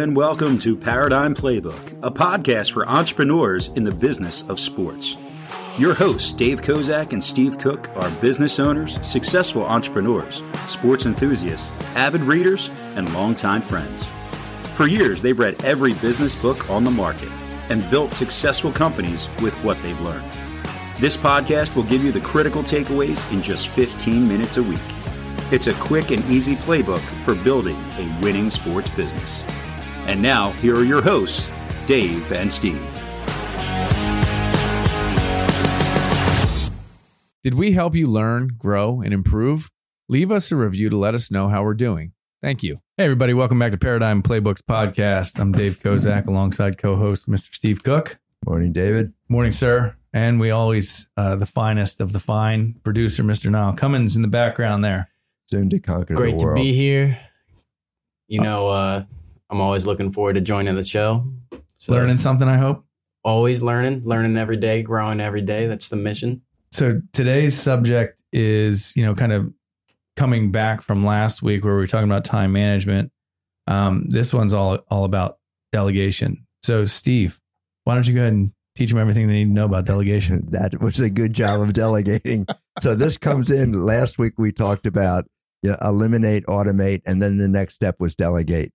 [0.00, 5.14] and welcome to Paradigm Playbook, a podcast for entrepreneurs in the business of sports.
[5.76, 12.22] Your hosts, Dave Kozak and Steve Cook, are business owners, successful entrepreneurs, sports enthusiasts, avid
[12.22, 14.06] readers, and longtime friends.
[14.74, 17.30] For years, they've read every business book on the market
[17.68, 20.32] and built successful companies with what they've learned.
[20.98, 24.80] This podcast will give you the critical takeaways in just 15 minutes a week.
[25.52, 29.44] It's a quick and easy playbook for building a winning sports business.
[30.06, 31.46] And now, here are your hosts,
[31.86, 32.80] Dave and Steve.
[37.42, 39.70] Did we help you learn, grow, and improve?
[40.08, 42.12] Leave us a review to let us know how we're doing.
[42.42, 42.80] Thank you.
[42.96, 43.32] Hey, everybody.
[43.34, 45.38] Welcome back to Paradigm Playbooks Podcast.
[45.38, 47.54] I'm Dave Kozak alongside co host Mr.
[47.54, 48.18] Steve Cook.
[48.46, 49.12] Morning, David.
[49.28, 49.94] Morning, sir.
[50.12, 53.50] And we always, uh, the finest of the fine producer, Mr.
[53.50, 55.10] Niall Cummins in the background there
[55.50, 56.56] soon to conquer Great the world.
[56.56, 57.18] Great to be here.
[58.28, 59.04] You know, uh,
[59.50, 61.26] I'm always looking forward to joining the show.
[61.78, 62.84] So learning something, I hope.
[63.24, 65.66] Always learning, learning every day, growing every day.
[65.66, 66.42] That's the mission.
[66.70, 69.52] So today's subject is, you know, kind of
[70.16, 73.10] coming back from last week where we were talking about time management.
[73.66, 75.38] Um, this one's all all about
[75.72, 76.46] delegation.
[76.62, 77.40] So, Steve,
[77.84, 80.46] why don't you go ahead and teach them everything they need to know about delegation?
[80.50, 82.46] that was a good job of delegating.
[82.78, 83.72] so this comes in.
[83.72, 85.24] Last week we talked about
[85.62, 88.72] you know, eliminate, automate, and then the next step was delegate.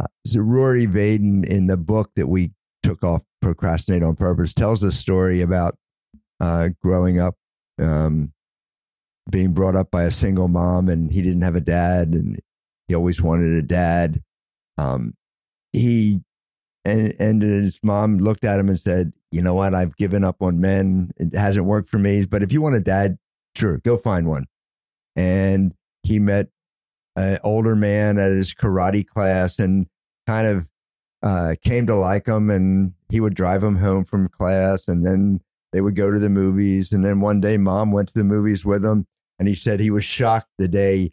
[0.00, 0.06] Uh,
[0.36, 5.40] Rory Vaden in the book that we took off, Procrastinate on Purpose, tells a story
[5.40, 5.76] about
[6.40, 7.36] uh, growing up,
[7.78, 8.32] um,
[9.30, 12.38] being brought up by a single mom, and he didn't have a dad, and
[12.88, 14.22] he always wanted a dad.
[14.78, 15.14] Um,
[15.72, 16.20] he
[16.84, 19.74] and and his mom looked at him and said, "You know what?
[19.74, 21.10] I've given up on men.
[21.16, 22.26] It hasn't worked for me.
[22.26, 23.18] But if you want a dad,
[23.56, 24.46] sure, go find one."
[25.16, 26.48] And he met
[27.16, 29.86] an older man at his karate class and
[30.26, 30.68] kind of
[31.22, 32.50] uh, came to like him.
[32.50, 35.40] And he would drive him home from class, and then
[35.72, 36.92] they would go to the movies.
[36.92, 39.06] And then one day, mom went to the movies with him,
[39.38, 41.10] and he said he was shocked the day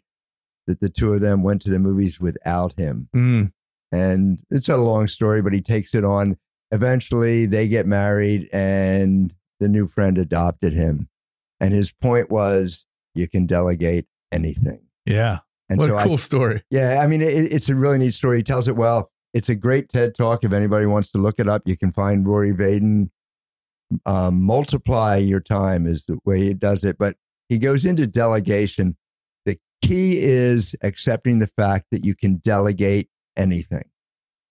[0.66, 3.08] that the two of them went to the movies without him.
[3.14, 3.52] Mm.
[3.90, 6.36] And it's a long story, but he takes it on.
[6.70, 11.08] Eventually, they get married, and the new friend adopted him.
[11.60, 14.80] And his point was, you can delegate anything.
[15.04, 15.40] Yeah.
[15.72, 16.62] And what so a cool I, story.
[16.70, 18.38] Yeah, I mean, it, it's a really neat story.
[18.38, 19.10] He tells it well.
[19.34, 20.44] It's a great TED talk.
[20.44, 23.10] If anybody wants to look it up, you can find Rory Vaden.
[24.06, 26.96] Um, multiply your time is the way he does it.
[26.98, 27.16] But
[27.48, 28.96] he goes into delegation.
[29.44, 33.84] The key is accepting the fact that you can delegate anything.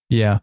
[0.10, 0.40] Yeah.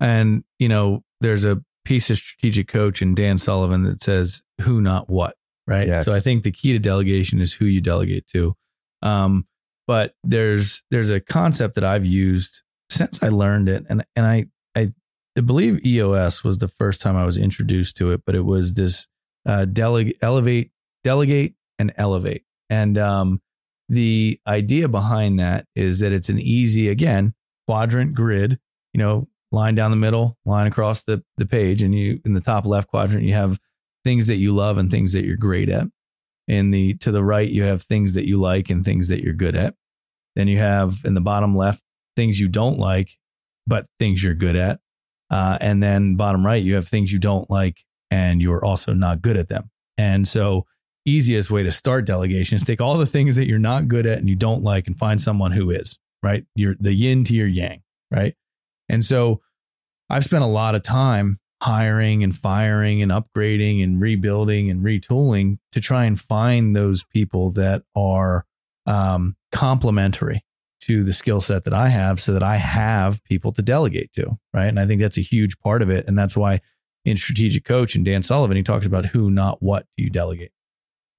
[0.00, 4.80] And, you know, there's a piece of strategic coach in Dan Sullivan that says who,
[4.80, 5.34] not what.
[5.66, 5.86] Right.
[5.86, 6.04] Yes.
[6.04, 8.54] So I think the key to delegation is who you delegate to.
[9.02, 9.47] Um,
[9.88, 14.46] but there's there's a concept that I've used since I learned it, and and I
[14.76, 18.74] I believe EOS was the first time I was introduced to it, but it was
[18.74, 19.08] this
[19.46, 20.72] uh, delegate, elevate,
[21.02, 22.44] delegate, and elevate.
[22.70, 23.40] And um,
[23.88, 27.34] the idea behind that is that it's an easy, again,
[27.66, 28.58] quadrant grid.
[28.92, 32.40] You know, line down the middle, line across the the page, and you in the
[32.40, 33.58] top left quadrant you have
[34.04, 35.86] things that you love and things that you're great at.
[36.46, 39.34] In the to the right, you have things that you like and things that you're
[39.34, 39.74] good at.
[40.38, 41.82] Then you have in the bottom left
[42.14, 43.10] things you don't like,
[43.66, 44.78] but things you're good at.
[45.30, 49.20] Uh, and then bottom right, you have things you don't like and you're also not
[49.20, 49.70] good at them.
[49.98, 50.64] And so,
[51.04, 54.18] easiest way to start delegation is take all the things that you're not good at
[54.18, 56.44] and you don't like and find someone who is, right?
[56.54, 58.34] You're the yin to your yang, right?
[58.88, 59.40] And so,
[60.08, 65.58] I've spent a lot of time hiring and firing and upgrading and rebuilding and retooling
[65.72, 68.46] to try and find those people that are
[68.88, 70.44] um, complementary
[70.80, 74.38] to the skill set that I have so that I have people to delegate to.
[74.54, 74.66] Right.
[74.66, 76.06] And I think that's a huge part of it.
[76.08, 76.60] And that's why
[77.04, 80.52] in Strategic Coach and Dan Sullivan, he talks about who, not what do you delegate.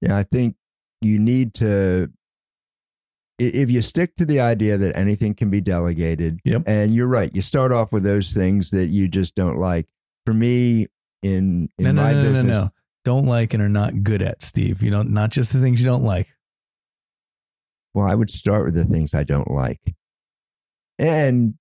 [0.00, 0.56] Yeah, I think
[1.02, 2.10] you need to
[3.38, 6.62] if you stick to the idea that anything can be delegated, yep.
[6.66, 9.86] and you're right, you start off with those things that you just don't like.
[10.26, 10.88] For me,
[11.22, 12.70] in in no, no, my no, business, no, no,
[13.04, 14.82] don't like and are not good at, Steve.
[14.82, 16.28] You know, not just the things you don't like.
[17.94, 19.94] Well, I would start with the things I don't like,
[20.98, 21.54] and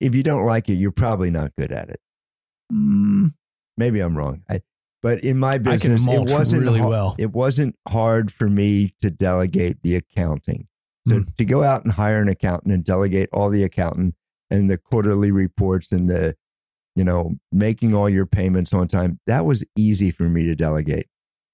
[0.00, 2.00] if you don't like it, you're probably not good at it.
[2.72, 3.34] Mm.
[3.76, 4.42] Maybe I'm wrong.
[4.50, 4.60] I,
[5.02, 7.16] but in my business, it wasn't really ha- well.
[7.18, 10.68] It wasn't hard for me to delegate the accounting.
[11.08, 11.36] So Mm.
[11.36, 14.14] to go out and hire an accountant and delegate all the accountant
[14.50, 16.36] and the quarterly reports and the,
[16.94, 21.06] you know, making all your payments on time, that was easy for me to delegate.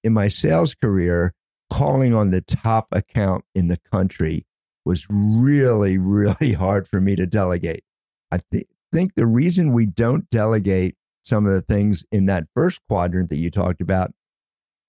[0.04, 1.32] In my sales career,
[1.70, 4.46] calling on the top account in the country
[4.84, 7.82] was really, really hard for me to delegate.
[8.30, 12.80] I think think the reason we don't delegate some of the things in that first
[12.88, 14.12] quadrant that you talked about,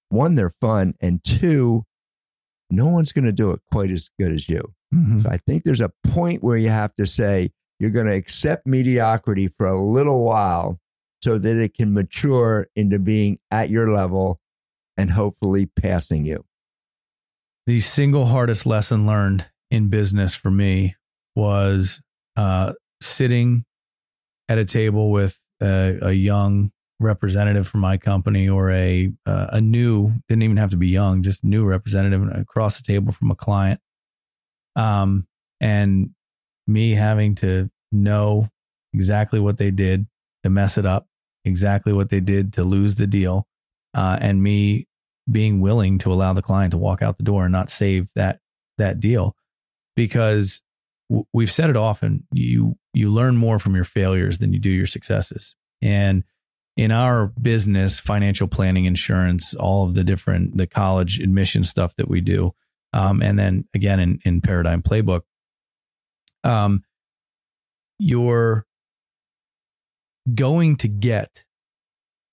[0.08, 1.84] one, they're fun, and two,
[2.70, 4.74] no one's going to do it quite as good as you.
[4.94, 5.24] Mhm.
[5.24, 7.50] So I think there's a point where you have to say
[7.80, 10.80] you're going to accept mediocrity for a little while
[11.22, 14.40] so that it can mature into being at your level
[14.98, 16.46] and hopefully passing you.
[17.70, 20.96] The single hardest lesson learned in business for me
[21.36, 22.02] was
[22.36, 23.64] uh, sitting
[24.48, 29.62] at a table with a, a young representative from my company or a uh, a
[29.62, 33.36] new didn't even have to be young just new representative across the table from a
[33.36, 33.80] client
[34.76, 35.28] um
[35.62, 36.10] and
[36.66, 38.50] me having to know
[38.96, 40.08] exactly what they did
[40.42, 41.06] to mess it up
[41.46, 43.46] exactly what they did to lose the deal
[43.94, 44.88] uh, and me
[45.30, 48.40] being willing to allow the client to walk out the door and not save that
[48.78, 49.36] that deal.
[49.96, 50.62] Because
[51.34, 54.86] we've said it often you you learn more from your failures than you do your
[54.86, 55.56] successes.
[55.82, 56.24] And
[56.80, 62.08] in our business financial planning insurance all of the different the college admission stuff that
[62.08, 62.54] we do
[62.94, 65.24] um, and then again in, in paradigm playbook
[66.46, 66.82] um,
[67.98, 68.66] you're
[70.34, 71.44] going to get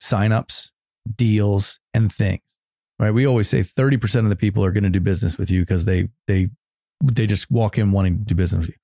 [0.00, 0.70] signups
[1.16, 2.43] deals and things
[2.98, 3.10] right?
[3.12, 5.84] We always say 30% of the people are going to do business with you because
[5.84, 6.48] they they
[7.04, 8.76] they just walk in wanting to do business with you.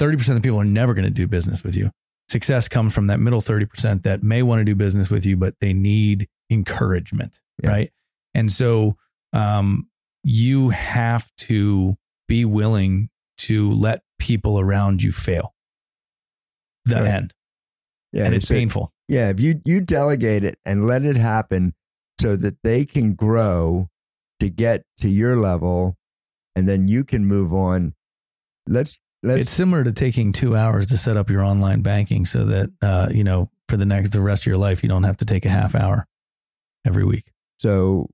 [0.00, 1.90] 30% of the people are never going to do business with you.
[2.28, 5.54] Success comes from that middle 30% that may want to do business with you but
[5.60, 7.70] they need encouragement Yeah.
[7.70, 7.92] right?
[8.34, 8.96] And so
[9.32, 9.88] um,
[10.24, 11.96] you have to
[12.28, 15.54] be willing to let people around you fail.
[16.86, 17.06] The Right.
[17.06, 17.34] end.
[18.12, 18.92] Yeah, and it's painful.
[19.08, 21.74] Yeah, if you you delegate it and let it happen
[22.20, 23.88] so that they can grow
[24.40, 25.96] to get to your level
[26.54, 27.94] and then you can move on.
[28.66, 32.44] Let's let's it's similar to taking two hours to set up your online banking so
[32.44, 35.16] that uh, you know for the next the rest of your life you don't have
[35.18, 36.06] to take a half hour
[36.84, 38.08] every week so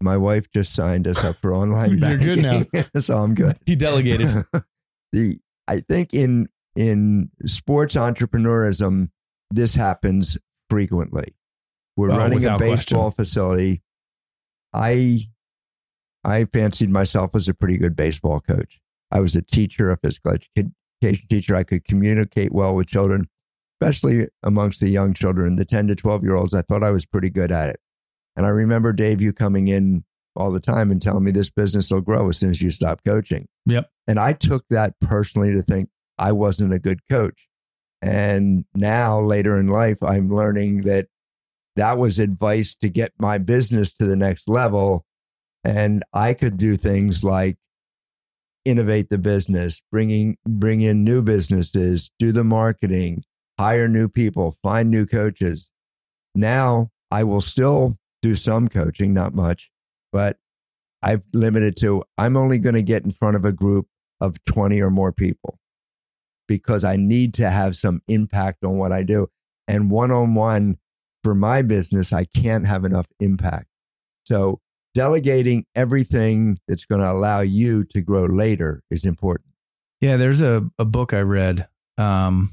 [0.00, 2.26] my wife just signed us up for online banking.
[2.26, 2.90] You're good now.
[3.00, 3.56] so I'm good.
[3.66, 4.28] he delegated
[5.12, 5.38] the
[5.68, 9.10] I think in in sports entrepreneurism,
[9.50, 10.38] this happens
[10.68, 11.34] frequently.
[12.00, 13.82] We're running a baseball facility.
[14.72, 15.28] I
[16.24, 18.80] I fancied myself as a pretty good baseball coach.
[19.10, 21.54] I was a teacher, a physical education teacher.
[21.54, 23.28] I could communicate well with children,
[23.80, 26.54] especially amongst the young children, the 10 to 12 year olds.
[26.54, 27.80] I thought I was pretty good at it.
[28.34, 30.04] And I remember Dave, you coming in
[30.36, 33.04] all the time and telling me this business will grow as soon as you stop
[33.04, 33.46] coaching.
[33.66, 33.90] Yep.
[34.06, 37.46] And I took that personally to think I wasn't a good coach.
[38.00, 41.08] And now later in life, I'm learning that
[41.80, 45.06] that was advice to get my business to the next level.
[45.64, 47.56] And I could do things like
[48.66, 53.24] innovate the business, bringing, bring in new businesses, do the marketing,
[53.58, 55.70] hire new people, find new coaches.
[56.34, 59.70] Now I will still do some coaching, not much,
[60.12, 60.36] but
[61.02, 63.86] I've limited to I'm only going to get in front of a group
[64.20, 65.58] of 20 or more people
[66.46, 69.28] because I need to have some impact on what I do.
[69.66, 70.76] And one on one
[71.22, 73.66] for my business, I can't have enough impact.
[74.24, 74.60] So
[74.94, 79.48] delegating everything that's going to allow you to grow later is important.
[80.00, 82.52] yeah there's a, a book i read um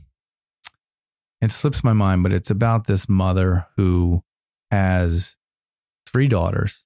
[1.42, 4.22] it slips my mind but it's about this mother who
[4.70, 5.36] has
[6.06, 6.84] three daughters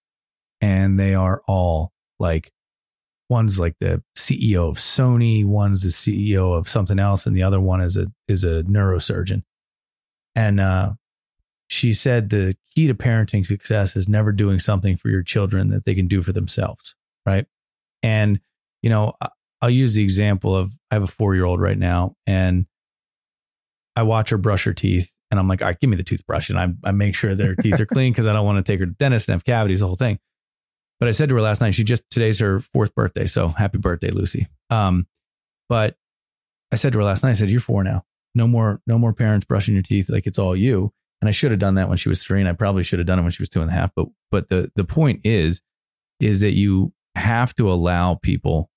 [0.61, 2.51] and they are all like
[3.29, 7.59] one's like the CEO of Sony, one's the CEO of something else, and the other
[7.61, 9.41] one is a is a neurosurgeon.
[10.35, 10.91] And uh,
[11.71, 15.85] she said the key to parenting success is never doing something for your children that
[15.85, 17.45] they can do for themselves, right?
[18.03, 18.41] And
[18.81, 19.13] you know,
[19.61, 22.65] I'll use the example of I have a four year old right now, and
[23.95, 26.49] I watch her brush her teeth, and I'm like, all right, give me the toothbrush,
[26.49, 28.79] and I I make sure their teeth are clean because I don't want to take
[28.79, 30.19] her to the dentist and have cavities, the whole thing.
[30.99, 33.77] But I said to her last night, she just today's her fourth birthday, so happy
[33.77, 34.47] birthday, Lucy.
[34.69, 35.07] Um,
[35.69, 35.95] but
[36.71, 38.03] I said to her last night, I said, You're four now.
[38.35, 40.93] No more, no more parents brushing your teeth like it's all you.
[41.21, 43.05] And I should have done that when she was three, and I probably should have
[43.05, 43.91] done it when she was two and a half.
[43.95, 45.61] But but the the point is,
[46.19, 48.69] is that you have to allow people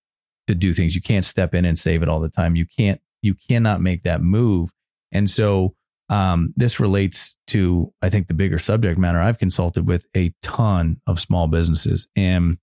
[0.46, 0.94] to do things.
[0.94, 2.56] You can't step in and save it all the time.
[2.56, 4.70] You can't you cannot make that move.
[5.12, 5.74] And so
[6.10, 9.20] um, this relates to I think the bigger subject matter.
[9.20, 12.58] I've consulted with a ton of small businesses and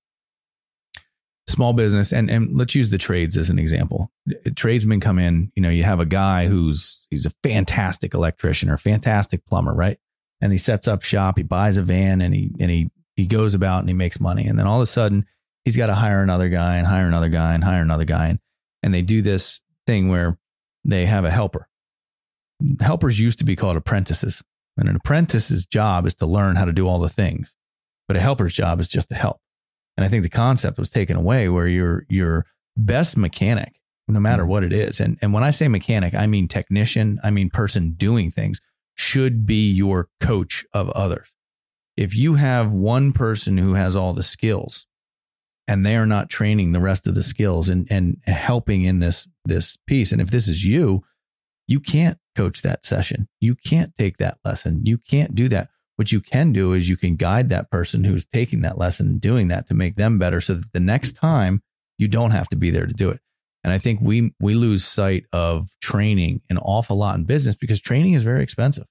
[1.51, 4.11] small business and and let's use the trades as an example.
[4.55, 8.77] Tradesmen come in, you know, you have a guy who's he's a fantastic electrician or
[8.77, 9.99] fantastic plumber, right?
[10.41, 13.53] And he sets up shop, he buys a van and he and he he goes
[13.53, 14.47] about and he makes money.
[14.47, 15.25] And then all of a sudden
[15.65, 18.39] he's got to hire another guy and hire another guy and hire another guy and,
[18.81, 20.37] and they do this thing where
[20.83, 21.67] they have a helper
[22.79, 24.43] helpers used to be called apprentices.
[24.77, 27.55] And an apprentice's job is to learn how to do all the things,
[28.07, 29.40] but a helper's job is just to help.
[29.97, 32.45] And I think the concept was taken away where your your
[32.77, 33.73] best mechanic,
[34.07, 34.51] no matter mm-hmm.
[34.51, 37.93] what it is, and and when I say mechanic, I mean technician, I mean person
[37.93, 38.59] doing things,
[38.95, 41.33] should be your coach of others.
[41.97, 44.87] If you have one person who has all the skills
[45.67, 49.27] and they are not training the rest of the skills and and helping in this
[49.45, 51.03] this piece, and if this is you,
[51.67, 53.27] you can't coach that session.
[53.39, 54.81] You can't take that lesson.
[54.85, 55.69] You can't do that.
[55.95, 59.21] What you can do is you can guide that person who's taking that lesson and
[59.21, 61.61] doing that to make them better so that the next time
[61.97, 63.19] you don't have to be there to do it.
[63.63, 67.79] And I think we we lose sight of training an awful lot in business because
[67.79, 68.85] training is very expensive.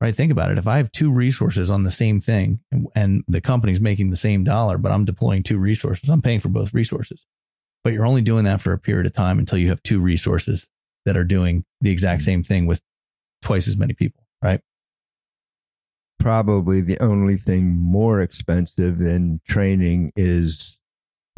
[0.00, 0.14] Right?
[0.14, 0.58] Think about it.
[0.58, 4.16] If I have two resources on the same thing and, and the company's making the
[4.16, 7.24] same dollar, but I'm deploying two resources, I'm paying for both resources.
[7.84, 10.68] But you're only doing that for a period of time until you have two resources
[11.06, 12.24] that are doing the exact mm.
[12.24, 12.82] same thing with
[13.42, 14.60] twice as many people, right?
[16.24, 20.78] Probably the only thing more expensive than training is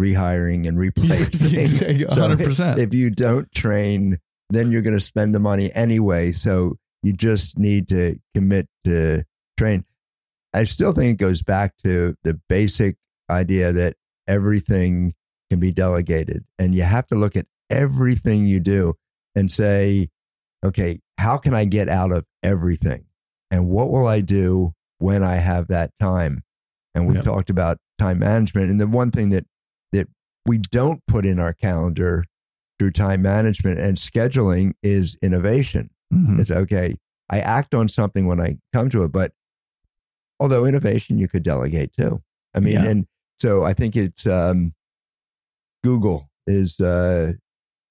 [0.01, 1.51] rehiring and replacing.
[1.59, 2.79] 100%.
[2.79, 6.31] if you don't train, then you're going to spend the money anyway.
[6.31, 9.25] So you just need to commit to
[9.59, 9.85] train.
[10.55, 12.97] I still think it goes back to the basic
[13.29, 13.97] idea that
[14.29, 15.15] everything
[15.51, 18.95] can be delegated and you have to look at everything you do
[19.35, 20.11] and say,
[20.65, 23.07] okay, how can I get out of everything?
[23.51, 26.43] And what will I do when I have that time?
[26.95, 28.71] And we talked about time management.
[28.71, 29.45] And the one thing that
[29.93, 30.09] that
[30.47, 32.25] we don't put in our calendar
[32.79, 35.91] through time management and scheduling is innovation.
[36.13, 36.39] Mhm.
[36.41, 36.97] It's okay.
[37.31, 39.33] I act on something when I come to it, but
[40.39, 42.23] although innovation you could delegate too.
[42.55, 42.85] I mean, Yeah.
[42.85, 44.73] and so I think it's um,
[45.83, 47.33] Google is uh,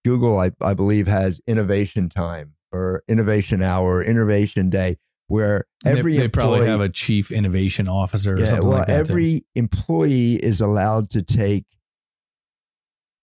[0.04, 0.40] Google.
[0.40, 4.96] I, I believe has innovation time or innovation hour, innovation day,
[5.28, 8.78] where They- every they, probably employee- have a chief innovation officer or yeah, something well,
[8.80, 9.06] like that.
[9.08, 9.12] too.
[9.14, 11.66] every employee is allowed to take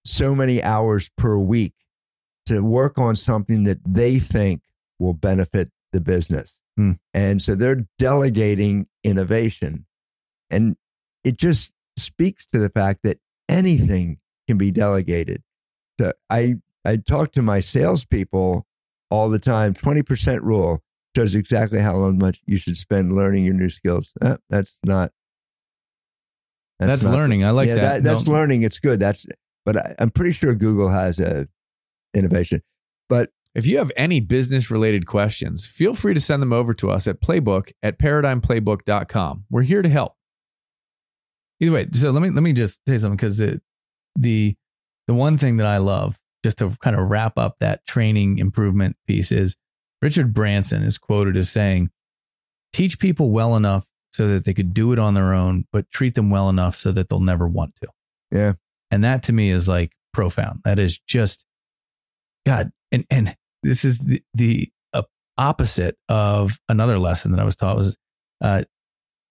[0.04, 1.74] so many hours per week
[2.46, 4.62] to work on something that they think
[4.98, 6.58] will benefit the business.
[6.76, 6.92] Hmm.
[7.14, 9.86] And so they're delegating innovation.
[10.50, 10.76] And
[11.22, 13.18] it just speaks to the fact that
[13.48, 14.18] anything
[14.48, 15.42] can be delegated.
[16.00, 16.54] So I,
[16.84, 18.66] I talk to my salespeople
[19.10, 20.82] all the time 20% rule
[21.14, 24.12] shows exactly how long much you should spend learning your new skills.
[24.20, 25.10] Uh, that's not.
[26.78, 27.44] that's not- learning.
[27.44, 28.02] I like yeah, that.
[28.02, 28.62] That's No- learning.
[28.62, 28.98] It's good.
[29.00, 29.26] That's,
[29.64, 31.46] but I, I'm pretty sure Google has a
[32.14, 32.62] innovation.
[33.08, 36.90] But If you have any business related questions, feel free to send them over to
[36.90, 39.44] us at playbook at paradigmplaybook.com.
[39.50, 40.14] We're here to help.
[41.60, 43.60] Either way, so let me let me just say something because the
[44.18, 44.56] the
[45.06, 48.96] the one thing that I love, just to kind of wrap up that training improvement
[49.06, 49.56] piece, is
[50.02, 51.90] Richard Branson is quoted as saying,
[52.72, 56.14] "Teach people well enough so that they could do it on their own, but treat
[56.16, 57.88] them well enough so that they'll never want to."
[58.30, 58.54] Yeah.
[58.90, 60.60] and that to me is like profound.
[60.64, 61.46] That is just
[62.44, 65.02] God, and and this is the the uh,
[65.38, 67.96] opposite of another lesson that I was taught was
[68.40, 68.64] uh,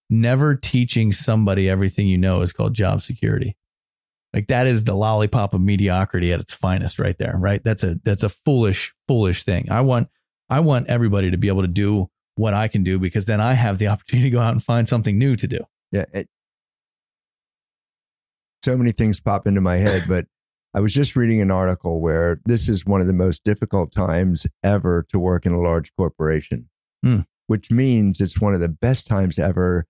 [0.09, 3.55] never teaching somebody everything you know is called job security.
[4.33, 7.61] Like that is the lollipop of mediocrity at its finest right there, right?
[7.63, 9.69] That's a that's a foolish foolish thing.
[9.69, 10.07] I want
[10.51, 13.53] I want everybody to be able to do what I can do because then I
[13.53, 15.59] have the opportunity to go out and find something new to do.
[15.91, 16.27] yeah, it,
[18.63, 20.03] so many things pop into my head.
[20.07, 20.25] But
[20.75, 24.45] I was just reading an article where this is one of the most difficult times
[24.63, 26.69] ever to work in a large corporation,
[27.03, 27.21] Hmm.
[27.47, 29.85] which means it's one of the best times ever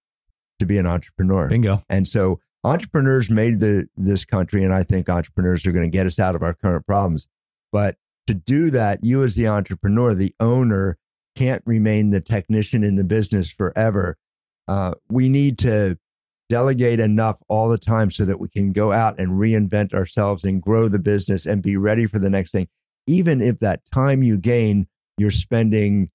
[0.59, 1.49] to be an entrepreneur.
[1.49, 1.83] Bingo.
[1.89, 6.07] And so entrepreneurs made the this country, and I think entrepreneurs are going to get
[6.07, 7.27] us out of our current problems.
[7.71, 7.97] But
[8.31, 10.97] to do that, you as the entrepreneur, the owner,
[11.35, 14.17] can't remain the technician in the business forever.
[14.67, 15.97] Uh, we need to
[16.49, 20.61] delegate enough all the time so that we can go out and reinvent ourselves and
[20.61, 22.67] grow the business and be ready for the next thing.
[23.07, 26.09] Even if that time you gain, you're spending,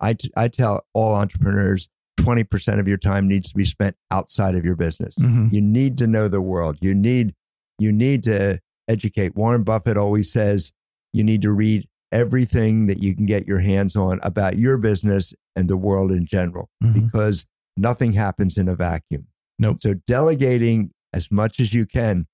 [0.00, 1.88] I, t- I tell all entrepreneurs,
[2.20, 5.16] 20% of your time needs to be spent outside of your business.
[5.16, 5.52] Mhm.
[5.52, 6.78] You need to know the world.
[6.80, 7.34] You need
[7.78, 9.34] you need to educate.
[9.34, 10.70] Warren Buffett always says
[11.12, 15.32] you need to read everything that you can get your hands on about your business
[15.56, 16.94] and the world in general Mhm.
[16.94, 19.26] because nothing happens in a vacuum.
[19.58, 19.78] Nope.
[19.80, 22.26] So delegating as much as you can.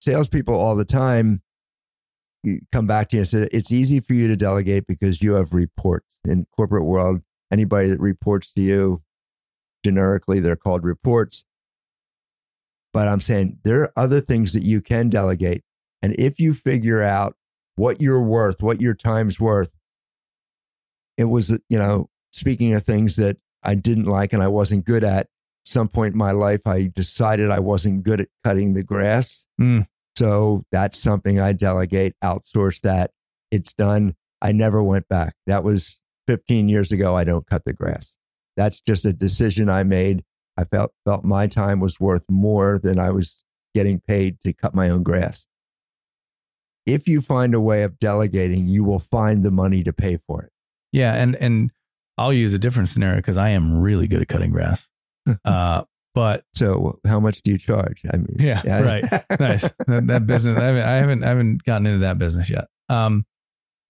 [0.00, 1.42] Salespeople all the time
[2.72, 5.54] come back to you and say it's easy for you to delegate because you have
[5.54, 7.22] reports in corporate world.
[7.50, 9.02] Anybody that reports to you
[9.84, 11.44] generically, they're called reports.
[12.92, 15.62] But I'm saying there are other things that you can delegate.
[16.02, 17.36] And if you figure out
[17.76, 19.70] what you're worth, what your time's worth,
[21.16, 25.04] it was, you know, speaking of things that I didn't like and I wasn't good
[25.04, 25.28] at,
[25.64, 29.46] some point in my life, I decided I wasn't good at cutting the grass.
[29.60, 29.86] Mm.
[30.16, 33.10] So that's something I delegate, outsource that.
[33.50, 34.14] It's done.
[34.42, 35.34] I never went back.
[35.46, 37.16] That was 15 years ago.
[37.16, 38.16] I don't cut the grass.
[38.56, 40.22] That's just a decision I made.
[40.56, 43.42] I felt felt my time was worth more than I was
[43.74, 45.46] getting paid to cut my own grass.
[46.86, 50.42] If you find a way of delegating, you will find the money to pay for
[50.42, 50.50] it.
[50.92, 51.70] Yeah, and and
[52.18, 54.86] I'll use a different scenario because I am really good at cutting grass.
[55.44, 55.82] Uh,
[56.14, 58.02] but So, how much do you charge?
[58.12, 59.04] I mean, yeah, right,
[59.40, 59.62] nice.
[59.86, 62.68] That, that business, I haven't, I haven't, I haven't gotten into that business yet.
[62.90, 63.24] Um,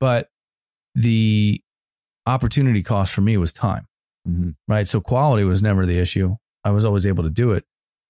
[0.01, 0.31] but
[0.95, 1.61] the
[2.27, 3.87] opportunity cost for me was time,
[4.29, 4.55] Mhm.
[4.69, 4.87] right?
[4.89, 6.37] So quality was never the issue.
[6.65, 7.65] I was always able to do it,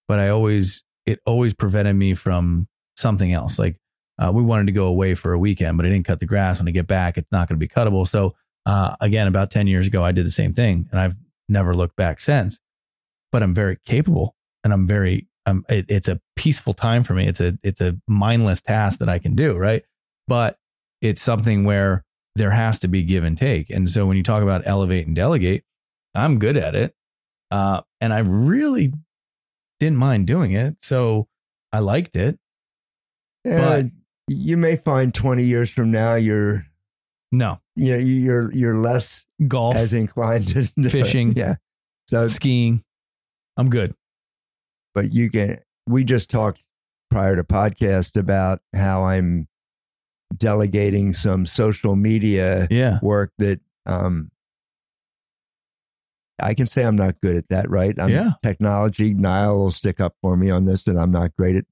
[0.07, 3.59] but I always, it always prevented me from something else.
[3.59, 3.77] Like
[4.19, 6.59] uh, we wanted to go away for a weekend, but I didn't cut the grass.
[6.59, 8.07] When I get back, it's not going to be cuttable.
[8.07, 8.35] So
[8.67, 11.17] uh, again, about ten years ago, I did the same thing, and I've
[11.49, 12.59] never looked back since.
[13.33, 17.27] But I'm very capable, and I'm very, um, it, it's a peaceful time for me.
[17.27, 19.83] It's a, it's a mindless task that I can do, right?
[20.29, 20.57] But
[21.03, 22.05] it's something where
[22.37, 23.71] there has to be give and take.
[23.71, 25.65] And so when you talk about elevate and delegate,
[26.15, 26.95] I'm good at it.
[27.51, 28.93] Uh, and I really
[29.81, 30.77] didn't mind doing it.
[30.81, 31.29] So
[31.73, 32.39] I liked it.
[33.45, 33.93] And
[34.29, 36.65] you may find 20 years from now you're
[37.33, 40.65] No, you know, you're you're less golf, as inclined to.
[40.89, 41.33] Fishing.
[41.37, 41.55] Yeah.
[42.09, 42.83] So skiing,
[43.57, 43.95] I'm good.
[44.95, 46.63] but you can we just talked
[47.11, 49.47] prior to podcast about how I'm
[50.37, 52.99] delegating some social media Yeah.
[53.03, 54.31] work that um
[56.43, 57.95] I can say I'm not good at that, right?
[57.99, 58.33] I'm Yeah.
[58.43, 59.15] technology.
[59.15, 61.65] Niall will stick up for me on this that I'm not great at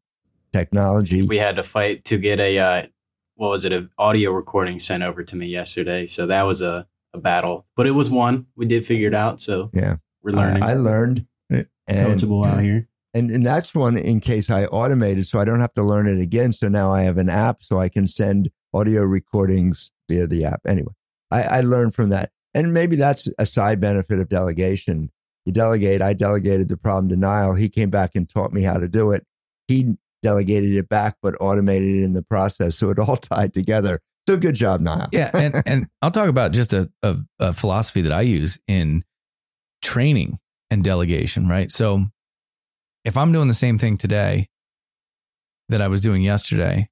[0.52, 1.26] technology.
[1.26, 2.86] We had to fight to get a uh,
[3.34, 6.06] what was it, an audio recording sent over to me yesterday.
[6.06, 8.46] So that was a, a battle, but it was one.
[8.56, 9.40] We did figure it out.
[9.40, 9.96] So Yeah.
[10.22, 10.62] we're learning.
[10.62, 11.26] I, I learned.
[11.50, 11.62] Yeah.
[11.88, 12.88] And, coachable out here.
[13.14, 16.20] and and that's one in case I automated, so I don't have to learn it
[16.22, 16.52] again.
[16.52, 20.60] So now I have an app, so I can send audio recordings via the app.
[20.66, 20.92] Anyway,
[21.30, 25.10] I, I learned from that, and maybe that's a side benefit of delegation.
[25.44, 26.00] You delegate.
[26.00, 27.54] I delegated the problem to Niall.
[27.54, 29.26] He came back and taught me how to do it.
[29.66, 34.00] He delegated it back, but automated it in the process, so it all tied together.
[34.28, 35.08] So good job, Niall.
[35.12, 35.30] Yeah.
[35.34, 39.04] And, and I'll talk about just a, a, a philosophy that I use in
[39.82, 40.38] training
[40.70, 41.70] and delegation, right?
[41.70, 42.06] So
[43.04, 44.48] if I'm doing the same thing today
[45.68, 46.88] that I was doing yesterday,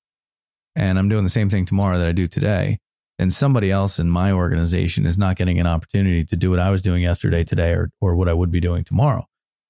[0.76, 2.78] and I'm doing the same thing tomorrow that I do today,
[3.18, 6.70] then somebody else in my organization is not getting an opportunity to do what I
[6.70, 9.26] was doing yesterday, today, or, or what I would be doing tomorrow.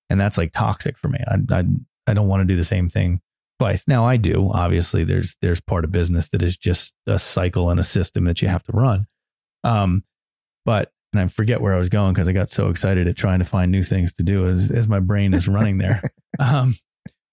[0.09, 1.19] And that's like toxic for me.
[1.27, 1.65] I, I,
[2.07, 3.21] I don't want to do the same thing
[3.87, 4.51] Now I do.
[4.53, 8.43] Obviously, there's there's part of business that is just a cycle and a system that
[8.43, 9.07] you have to run.
[9.65, 10.05] Um,
[10.65, 13.41] but and I forget where I was going because I got so excited at trying
[13.41, 16.03] to find new things to do as as my brain is running there.
[16.39, 16.77] um,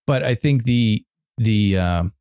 [0.06, 1.04] but I think the
[1.38, 2.14] the um,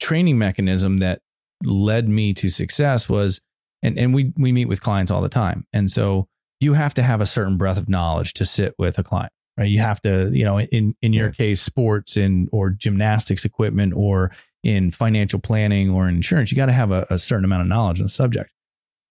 [0.00, 1.20] training mechanism that
[1.64, 3.40] led me to success was,
[3.82, 6.28] and and we we meet with clients all the time, and so
[6.60, 9.68] you have to have a certain breadth of knowledge to sit with a client right?
[9.68, 11.32] You have to, you know, in in your Yeah.
[11.32, 14.30] case, sports and or gymnastics equipment, or
[14.62, 18.00] in financial planning or insurance, you got to have a, a certain amount of knowledge
[18.00, 18.50] on the subject.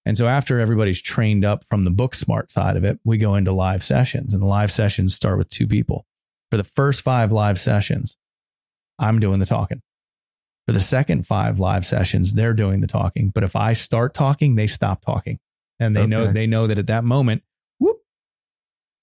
[0.05, 3.35] And so after everybody's trained up from the book smart side of it, we go
[3.35, 6.05] into live sessions, and the live sessions start with two people.
[6.49, 8.15] For the first five live sessions,
[8.99, 9.81] I'm doing the talking.
[10.65, 13.29] For the second five live sessions, they're doing the talking.
[13.29, 15.39] But if I start talking, they stop talking,
[15.79, 17.43] and they know they know that at that moment,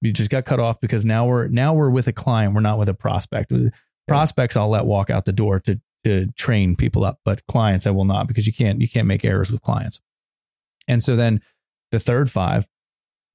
[0.04, 2.54] you just got cut off because now we're now we're with a client.
[2.54, 3.50] We're not with a prospect.
[3.50, 3.72] With
[4.06, 7.90] Prospects, I'll let walk out the door to to train people up, but clients I
[7.90, 10.00] will not because you can't you can't make errors with clients.
[10.86, 11.40] And so then
[11.90, 12.66] the third five,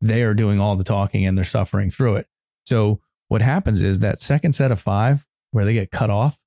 [0.02, 2.28] they are doing all the talking and they're suffering through it.
[2.66, 6.38] So what happens is that second set of five where they get cut off,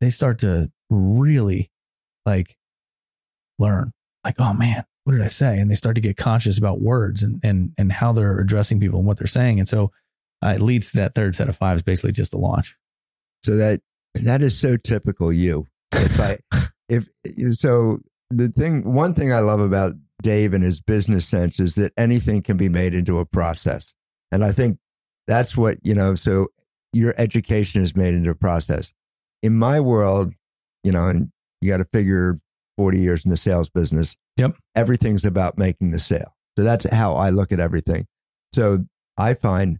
[0.00, 1.70] they start to really
[2.24, 2.56] like
[3.58, 3.92] learn
[4.24, 5.58] like, oh man, what did I say?
[5.58, 8.98] And they start to get conscious about words and, and, and how they're addressing people
[8.98, 9.58] and what they're saying.
[9.58, 9.90] And so
[10.44, 12.76] uh, it leads to that third set of five is basically just a launch.
[13.44, 13.80] So that
[14.14, 15.66] that is so typical you.
[15.92, 16.40] It's like
[16.88, 17.08] if
[17.52, 17.98] so
[18.30, 22.42] the thing one thing I love about Dave and his business sense is that anything
[22.42, 23.94] can be made into a process.
[24.30, 24.78] And I think
[25.26, 26.48] that's what, you know, so
[26.92, 28.92] your education is made into a process.
[29.42, 30.32] In my world,
[30.84, 32.38] you know, and you got to figure
[32.76, 34.16] 40 years in the sales business.
[34.42, 34.56] Yep.
[34.74, 36.34] Everything's about making the sale.
[36.58, 38.06] So that's how I look at everything.
[38.52, 39.78] So I find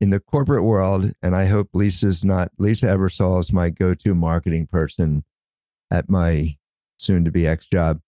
[0.00, 4.14] in the corporate world, and I hope Lisa's not, Lisa Eversole is my go to
[4.14, 5.22] marketing person
[5.92, 6.56] at my
[6.98, 8.00] soon to be ex job.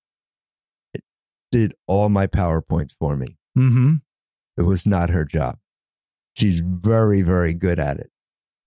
[1.53, 3.37] did all my PowerPoints for me.
[3.57, 3.97] Mm-hmm.
[4.57, 5.59] It was not her job.
[6.35, 8.11] She's very, very good at it.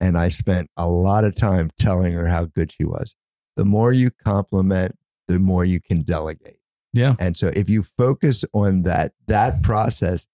[0.00, 3.14] And I spent a lot of time telling her how good she was.
[3.56, 4.96] The more you compliment,
[5.28, 6.60] the more you can delegate.
[6.92, 7.14] Yeah.
[7.18, 10.26] And so if you focus on that, that process,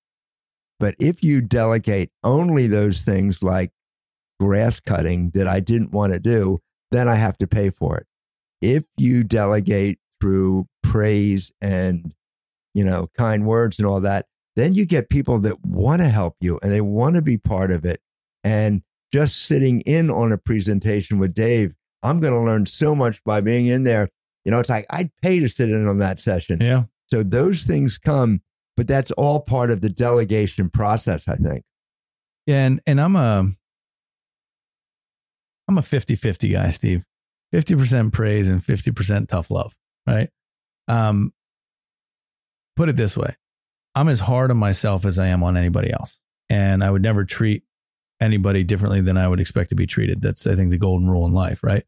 [0.79, 3.71] but if you delegate only those things like
[4.41, 6.61] grass cutting that I didn't want to do,
[6.91, 8.07] then I have to pay for it.
[8.61, 12.15] If you delegate through praise and,
[12.75, 16.37] you know, kind words and all that, then you get people that want to help
[16.41, 18.01] you and they want to be part of it.
[18.45, 23.23] And just sitting in on a presentation with Dave, I'm going to learn so much
[23.25, 24.09] by being in there.
[24.45, 26.61] You know, it's like I'd pay to sit in on that session.
[26.61, 26.85] Yeah.
[27.07, 28.41] So those things come,
[28.77, 31.65] but that's all part of the delegation process, I think.
[32.47, 32.67] Yeah.
[32.67, 33.51] And, and I'm a,
[35.69, 37.05] I'm a 50 50 guy, Steve.
[37.55, 39.75] 50% praise and 50% tough love.
[40.07, 40.31] Right.
[40.89, 41.33] Um,
[42.77, 43.37] put it this way
[43.95, 46.19] I'm as hard on myself as I am on anybody else.
[46.49, 47.63] And I would never treat
[48.21, 50.23] anybody differently than I would expect to be treated.
[50.23, 51.63] That's, I think, the golden rule in life.
[51.63, 51.85] Right.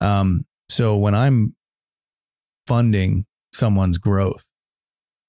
[0.00, 1.54] Um, so when I'm
[2.66, 4.46] funding someone's growth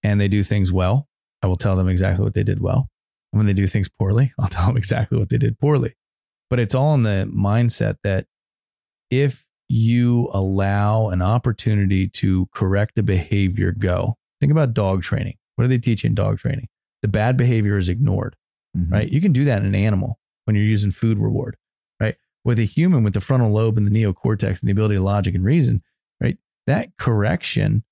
[0.04, 1.08] and they do things well,
[1.42, 2.90] I will tell them exactly what they did well.
[3.34, 5.94] And when they do things poorly, I'll tell them exactly what they did poorly.
[6.50, 8.26] But it's all in the mindset that
[9.10, 15.36] if you allow an opportunity to correct a behavior go, think about dog training.
[15.56, 16.68] What do they teach in dog training?
[17.02, 18.36] The bad behavior is ignored,
[18.78, 18.92] Mhm.
[18.92, 19.10] right?
[19.10, 21.56] You can do that in an animal when you're using food reward,
[22.02, 22.16] right?
[22.44, 25.36] With a human with the frontal lobe and the neocortex and the ability to logic
[25.36, 25.82] and reason?
[26.72, 27.84] That correction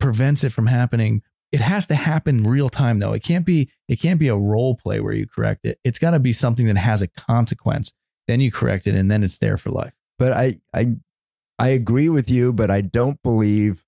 [0.00, 1.22] prevents it from happening.
[1.52, 3.12] It has to happen real time though.
[3.12, 5.78] It can't be it can't be a role play where you correct it.
[5.84, 7.92] It's got to be something that has a consequence.
[8.26, 9.92] Then you correct it and then it's there for life.
[10.18, 10.96] But I, I,
[11.58, 13.84] I agree with you, but I don't believe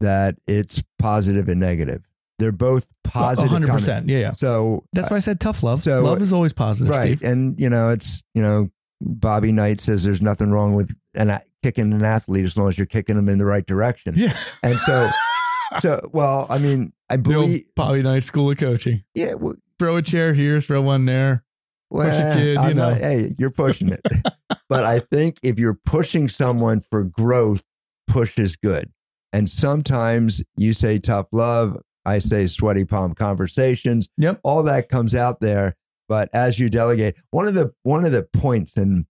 [0.00, 2.02] that it's positive and negative.
[2.38, 3.50] They're both positive.
[3.50, 3.66] 100%.
[3.66, 3.88] comments.
[3.88, 4.32] Yeah, yeah.
[4.32, 5.82] So That's why I said tough love.
[5.82, 7.22] So- love is always positive, right, Steve.
[7.22, 8.68] and you know, it's you know,
[9.00, 12.78] Bobby Knight says there's nothing wrong with and a- kicking an athlete as long as
[12.78, 14.14] you're kicking them in the right direction.
[14.16, 14.36] Yeah.
[14.62, 15.08] And so,
[15.80, 19.04] so well, I mean, I believe, Bobby Knight School of Coaching.
[19.14, 21.44] yeah, well, Throw a chair here, throw one there.
[21.90, 22.88] well, Push a kid, you I'm know.
[22.90, 24.00] not- hey, you're pushing it.
[24.70, 27.62] but I think if you're pushing someone for growth,
[28.06, 28.90] push is good.
[29.34, 34.08] And sometimes you say tough love, I say sweaty palm conversations.
[34.16, 34.40] Yep.
[34.44, 35.76] All that comes out there.
[36.08, 39.04] But as you delegate, one of the one of the points, and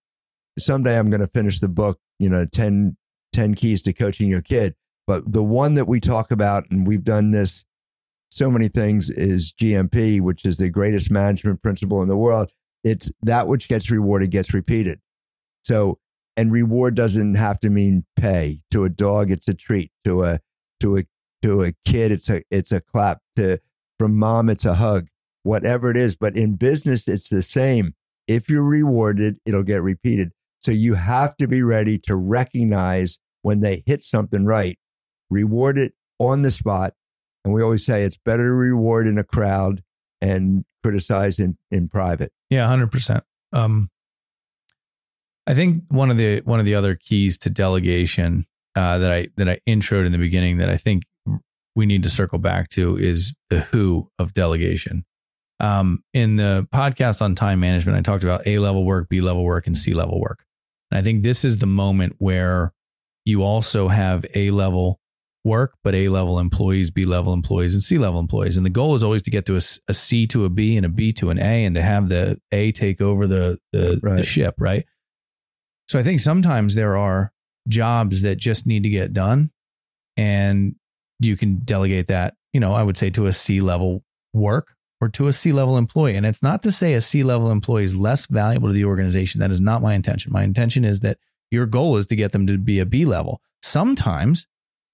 [0.59, 2.97] someday I'm going to finish the book, you know, 10,
[3.33, 4.75] 10 keys to coaching your kid.
[5.05, 7.63] But the one that we talk about, and we've done this
[8.29, 12.51] so many things, is GMP, which is the greatest management principle in the world.
[12.83, 14.99] It's that which gets rewarded gets repeated.
[15.63, 15.99] So,
[16.35, 18.59] and reward doesn't have to mean pay.
[18.71, 19.91] To a dog, it's a treat.
[20.03, 20.39] To a
[20.81, 21.03] to a
[21.41, 23.19] to a kid, it's a it's a clap.
[23.37, 23.59] To
[23.97, 25.07] from mom, it's a hug.
[25.43, 27.93] Whatever it is, but in business, it's the same.
[28.27, 30.31] If you're rewarded, it'll get repeated.
[30.67, 34.77] So you have to be ready to recognize when they hit something right,
[35.29, 36.93] reward it on the spot.
[37.45, 39.81] And we always say it's better to reward in a crowd
[40.19, 42.33] and criticize in, in private.
[42.49, 43.23] Yeah, hundred percent.
[43.53, 43.89] Um,
[45.47, 49.29] I think one of the one of the other keys to delegation uh, that I
[49.37, 51.03] that I introed in the beginning that I think
[51.77, 55.05] we need to circle back to is the who of delegation.
[55.61, 59.45] Um, in the podcast on time management, I talked about A level work, B level
[59.45, 60.43] work, and C level work.
[60.91, 62.73] And I think this is the moment where
[63.25, 64.99] you also have A level
[65.43, 68.57] work, but A level employees, B level employees, and C level employees.
[68.57, 70.85] And the goal is always to get to a, a C to a B and
[70.85, 74.23] a B to an A and to have the A take over the, the, the
[74.23, 74.85] ship, right?
[75.89, 77.31] So I think sometimes there are
[77.67, 79.51] jobs that just need to get done
[80.15, 80.75] and
[81.19, 85.09] you can delegate that, you know, I would say to a C level work or
[85.09, 86.15] to a C level employee.
[86.15, 89.39] And it's not to say a C level employee is less valuable to the organization.
[89.39, 90.31] That is not my intention.
[90.31, 91.17] My intention is that
[91.51, 93.41] your goal is to get them to be a B level.
[93.61, 94.47] Sometimes,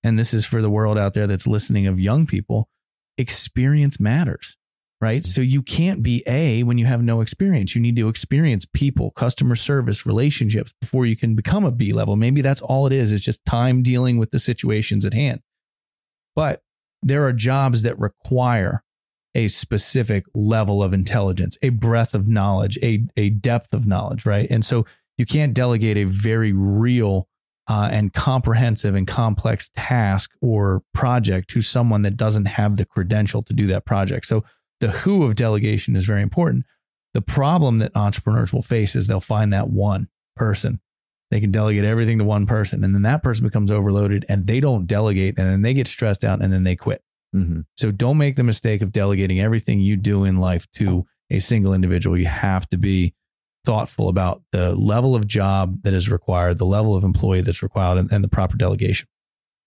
[0.03, 2.69] and this is for the world out there that's listening of young people,
[3.17, 4.57] experience matters,
[5.01, 5.21] right?
[5.21, 5.29] Mm-hmm.
[5.29, 7.75] So you can't be A when you have no experience.
[7.75, 12.15] You need to experience people, customer service, relationships before you can become a B level.
[12.15, 15.41] Maybe that's all it is, it's just time dealing with the situations at hand.
[16.35, 16.61] But
[17.01, 18.83] there are jobs that require
[19.35, 24.47] a specific level of intelligence, a breadth of knowledge, a, a depth of knowledge, right?
[24.49, 24.85] And so
[25.17, 27.27] you can't delegate a very real
[27.67, 33.41] uh, and comprehensive and complex task or project to someone that doesn't have the credential
[33.43, 34.25] to do that project.
[34.25, 34.43] So
[34.79, 36.65] the who of delegation is very important.
[37.13, 40.79] The problem that entrepreneurs will face is they'll find that one person.
[41.31, 44.59] They can delegate everything to one person, and then that person becomes overloaded and they
[44.59, 47.02] don't delegate, and then they get stressed out and then they quit.
[47.33, 47.61] Mm-hmm.
[47.75, 51.73] So don't make the mistake of delegating everything you do in life to a single
[51.73, 52.17] individual.
[52.17, 53.13] You have to be
[53.65, 57.97] thoughtful about the level of job that is required, the level of employee that's required,
[57.97, 59.07] and, and the proper delegation.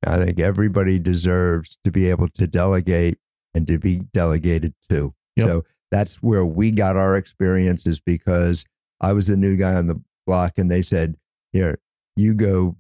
[0.07, 3.19] I think everybody deserves to be able to delegate
[3.55, 5.15] and to be delegated to.
[5.37, 5.47] Yep.
[5.47, 8.65] So that's where we got our experiences because
[9.01, 11.17] I was the new guy on the block and they said,
[11.53, 11.79] Here,
[12.17, 12.77] you go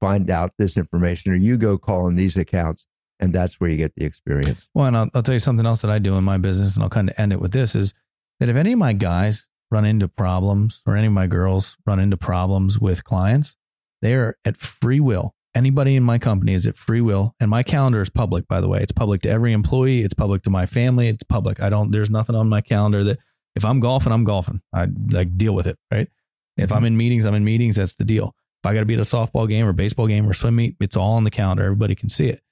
[0.00, 2.86] find out this information or you go call on these accounts.
[3.22, 4.68] And that's where you get the experience.
[4.74, 6.82] Well, and I'll, I'll tell you something else that I do in my business, and
[6.82, 7.94] I'll kind of end it with this is
[8.40, 12.00] that if any of my guys run into problems or any of my girls run
[12.00, 13.56] into problems with clients,
[14.02, 15.36] they are at free will.
[15.54, 17.36] Anybody in my company is at free will.
[17.38, 18.80] And my calendar is public, by the way.
[18.80, 21.62] It's public to every employee, it's public to my family, it's public.
[21.62, 23.20] I don't, there's nothing on my calendar that
[23.54, 24.62] if I'm golfing, I'm golfing.
[24.72, 26.08] I like deal with it, right?
[26.56, 26.86] If I'm mm-hmm.
[26.86, 27.76] in meetings, I'm in meetings.
[27.76, 28.34] That's the deal.
[28.62, 30.76] If I got to be at a softball game or baseball game or swim meet,
[30.80, 31.64] it's all on the calendar.
[31.64, 32.42] Everybody can see it.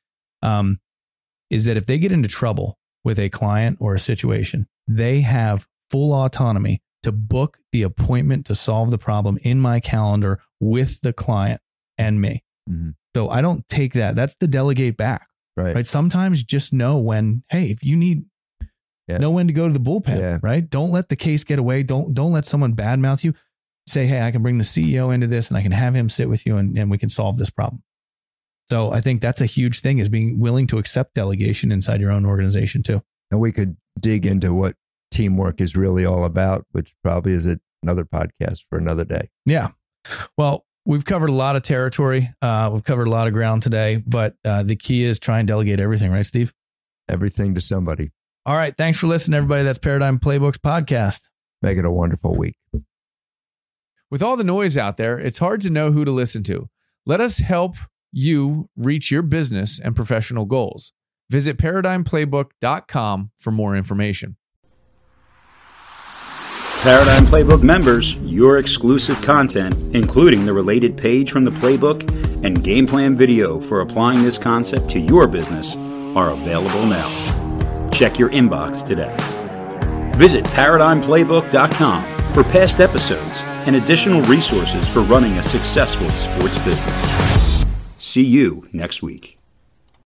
[0.42, 0.80] Um,
[1.50, 5.66] is that if they get into trouble with a client or a situation, they have
[5.90, 11.12] full autonomy to book the appointment to solve the problem in my calendar with the
[11.12, 11.60] client
[11.98, 12.44] and me.
[12.68, 12.94] Mhm.
[13.16, 14.14] So I don't take that.
[14.14, 15.26] That's the delegate back,
[15.56, 15.74] Right.
[15.74, 15.86] right?
[15.86, 18.24] Sometimes just know when, hey, if you need,
[19.08, 19.18] Yeah.
[19.18, 20.38] know when to go to the bullpen, Yeah.
[20.42, 20.68] right?
[20.68, 21.82] Don't let the case get away.
[21.82, 23.34] Don't don't let someone badmouth you.
[23.88, 26.28] Say, hey, I can bring the CEO into this and I can have him sit
[26.28, 27.82] with you and, and we can solve this problem.
[28.70, 32.12] So I think that's a huge thing is being willing to accept delegation inside your
[32.12, 33.02] own organization too.
[33.30, 34.76] And we could dig into what
[35.10, 37.48] teamwork is really all about, which probably is
[37.82, 39.28] another podcast for another day.
[39.44, 39.70] Yeah.
[40.38, 42.32] Well, we've covered a lot of territory.
[42.40, 45.48] Uh, we've covered a lot of ground today, but uh, the key is try and
[45.48, 46.54] delegate everything, right, Steve?
[47.08, 48.12] Everything to somebody.
[48.46, 48.76] All right.
[48.76, 49.64] Thanks for listening, everybody.
[49.64, 51.28] That's Paradigm Playbooks podcast.
[51.60, 52.56] Make it a wonderful week.
[54.10, 56.68] With all the noise out there, it's hard to know who to listen to.
[57.04, 57.76] Let us help
[58.12, 60.92] you reach your business and professional goals.
[61.30, 64.36] Visit paradigmplaybook.com for more information.
[66.82, 72.08] Paradigm Playbook members, your exclusive content, including the related page from the playbook
[72.42, 75.76] and game plan video for applying this concept to your business,
[76.16, 77.90] are available now.
[77.92, 79.14] Check your inbox today.
[80.16, 87.49] Visit ParadigmPlaybook.com for past episodes and additional resources for running a successful sports business.
[88.00, 89.39] See you next week.